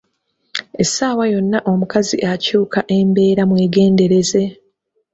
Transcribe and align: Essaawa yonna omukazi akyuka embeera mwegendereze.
Essaawa 0.81 1.23
yonna 1.33 1.59
omukazi 1.71 2.17
akyuka 2.31 2.79
embeera 2.97 3.43
mwegendereze. 3.49 4.43